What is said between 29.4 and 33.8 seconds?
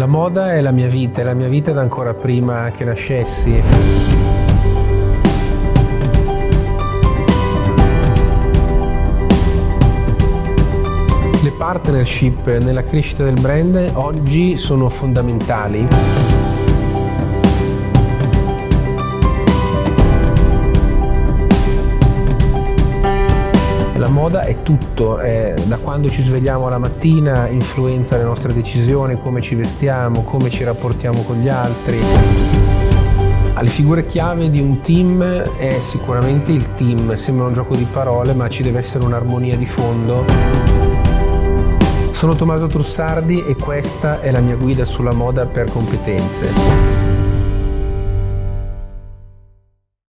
ci vestiamo, come ci rapportiamo con gli altri. Le